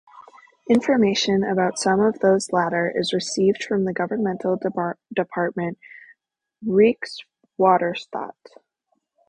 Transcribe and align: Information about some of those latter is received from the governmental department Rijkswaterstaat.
Information 0.67 1.43
about 1.43 1.77
some 1.77 1.99
of 1.99 2.17
those 2.21 2.51
latter 2.51 2.89
is 2.95 3.13
received 3.13 3.63
from 3.63 3.85
the 3.85 3.93
governmental 3.93 4.57
department 5.13 5.77
Rijkswaterstaat. 6.65 8.33